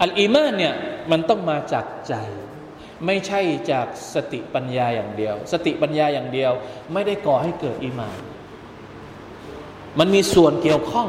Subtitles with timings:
[0.00, 0.74] อัลอีมานเนี่ย
[1.10, 2.14] มันต้องมาจากใจ
[3.06, 6.52] ไม่ใช่จากสติปัญญาอย่างเดียว สติปัญญาอย่างเดียว
[6.92, 8.18] ไม่ได้ก่อให้เกิดอีมาน
[9.98, 11.08] มันมีส่วนเกี่ยวข้อง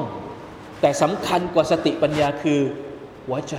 [0.82, 2.60] แต่สำคัญกว่าสติปัญญาคือ
[3.28, 3.56] หัวใจ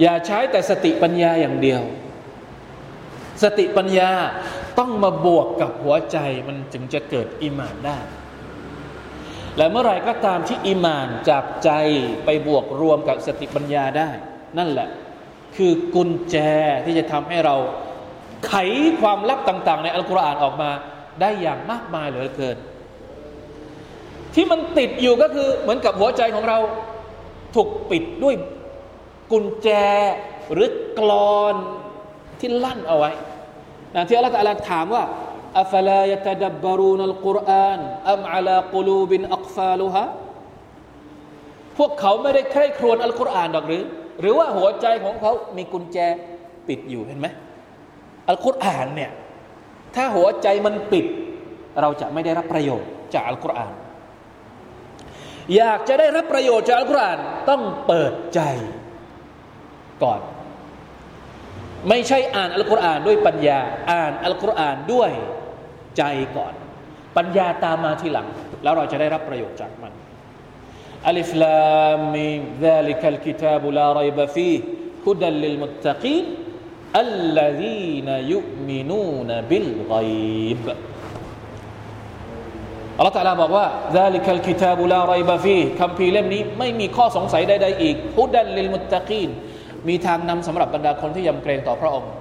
[0.00, 1.82] อย่าใช้แต่สติปัญญาอย่างเดียว
[3.42, 4.10] สติปัญญา
[4.78, 7.98] ต้องมาบวกกับหัวใจมันจึงจะเกิดอิมานได้
[9.56, 11.70] และเมื่อไรก็ตามที่อิมานจากใจ
[12.24, 14.10] ไปบวกรวมกับสติปัญญาได้
[14.58, 14.88] นั่นแหละ
[15.56, 16.36] คือกุญแจ
[16.84, 17.56] ที่จะทำให้เรา
[18.46, 18.54] ไข
[19.00, 20.70] ความลับต่าง ๆ ในอัลกุรอานออกมา
[21.20, 22.56] ได้อย่างมากมายเหลือเกิน
[24.34, 26.58] ที่มันติดอยู่ก็คือเหมือนกับหัวใจของเรา
[27.54, 28.34] ถูกปิดด้วย
[29.32, 29.68] กุญแจ
[30.52, 31.54] หรือกรอน
[32.40, 33.10] ที่ลั่นเอาไว้
[33.94, 35.02] นะที่อัลลอฮฺตะลาถามว่า
[35.60, 40.04] อัฟลายตดับบรูนัลกุรอานอัมอัลากุลูบินอักฟาลุฮะ
[41.78, 43.82] พวกเขาไม่ได้ใคร่ครวญอัลกุรอานดอกหรือ
[44.20, 45.98] หรือว่าหัวใจของเขามีกุญแจ
[46.68, 47.26] ปิดอยู่เห็นไหม
[48.28, 49.10] อัลกุรอานเนี่ย
[49.94, 51.06] ถ้าหัวใจมันปิด
[51.80, 53.74] เราจะไม่ได้รับประโยชน์จากอัลกุรอาน
[55.56, 58.40] อยากจะได้รับประโยชน์จากอัลกุรอานต้องเปิดใจ
[60.02, 60.20] ก่อน
[61.88, 63.60] ไม่ใช่อ่านอัลกุรอานด้วยปัญญา
[63.92, 65.10] อ่านอัลกุรอานด้วย
[65.97, 66.03] ใจ
[66.37, 66.53] ก่อน
[67.17, 68.27] ปัญญาตามมาทีหลัง
[68.63, 69.93] แล้วเราจะได้รับประโยชน์จากมัน
[71.07, 71.61] อัลิฟลา
[72.15, 74.59] มิม ذلك الكتاب لا ريب فيه
[75.05, 76.25] هدى للمتقين
[77.05, 80.63] الذين يؤمنون بالغيب
[82.97, 83.65] อัลลอฮฺตะลาบอกว่า
[83.97, 89.29] ذلك الكتاب لا ريب فيه คำพีเล่มนี้ไม่มีข้อสงสัยใดๆอีกฮุดันลิลมุตตะกีน
[89.87, 92.11] มีทางนำสำหรับบรรดาคนที่ยำเกรงต่อพระองค์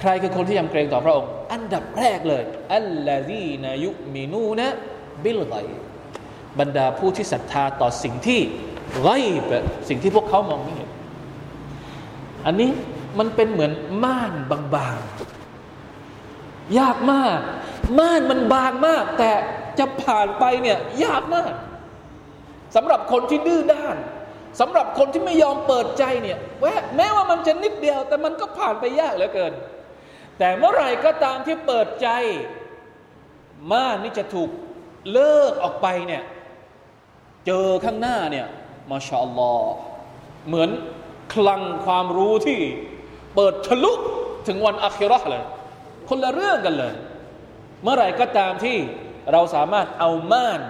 [0.00, 2.42] ใครคือคนที่ยำเกรงต่อพระองค์ อันดับแรกเลย
[2.74, 4.68] อัลลอฮีนายุมินูนะ
[5.24, 5.54] บิลไก
[6.58, 8.40] บรรดาผู้ที่ศรัทธาต่อสิ่งที่
[9.02, 9.08] ไก
[9.50, 10.90] บสิ่งที่พวกเขามองไม่เห็น
[12.46, 12.70] อันนี้
[13.18, 13.72] มันเป็นเหมือน
[14.04, 17.40] ม่านบางๆ ยากมาก
[17.98, 19.30] ม่านมันบางมาก แต่
[19.78, 21.52] จะผ่านไปเนี่ยยากมาก
[22.76, 23.96] สำหรับคนที่ดื้อด้าน
[24.60, 26.38] สำหรับคนที่ไม่ยอมเปิดใจเนี่ย
[26.96, 29.52] แม้ว่ามันจะนิดเดียว แต่มันก็ผ่านไปยากเหลือเกิน
[30.38, 32.08] แต่เมื่อไหร่ก็ตามที่เปิดใจ
[33.70, 34.50] ม่านนี่จะถูก
[35.12, 36.22] เลิกออกไปเนี่ย
[37.46, 38.46] เจอข้างหน้าเนี่ย
[38.90, 39.72] มาชาอัลลอฮ์
[40.46, 40.70] เหมือน
[41.34, 42.60] คลังความรู้ที่
[43.34, 43.92] เปิดทะลุ
[44.46, 45.44] ถึงวันอัคราเลย
[46.08, 46.94] คนละเรื่องกันเลย
[47.82, 48.76] เมื่อไหร่ก็ตามที่
[49.32, 50.60] เราสามารถเอาม่าน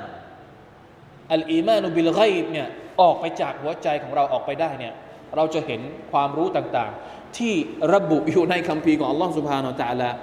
[1.33, 2.69] อัลอีมานุบิลไกบเนี่ย
[3.01, 4.95] ออกไปจากหัวใจของเราออกไปได้เนี่ย
[5.37, 5.81] เราจะเห็น
[6.13, 7.55] ความรู้ต่างๆ ที่
[7.95, 10.15] ระบุอยู่ในคัมภีร์ของอัลลอฮฺสุบฮานาอัลลอฮฺ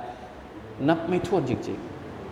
[0.90, 1.95] นับไม่ถ้วนจริง ๆ